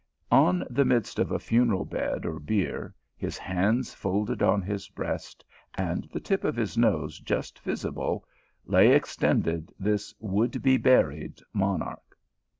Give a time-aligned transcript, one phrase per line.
[0.31, 5.45] On the midst of a funeral bed or bier, his hands folded on his breast,
[5.75, 8.25] and the tip of his nose just visible,
[8.65, 11.99] lay extended this would be buried mon arch.